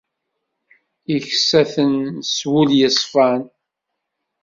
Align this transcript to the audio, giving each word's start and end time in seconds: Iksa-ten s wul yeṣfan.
Iksa-ten 1.17 1.93
s 2.35 2.37
wul 2.49 2.69
yeṣfan. 2.79 3.41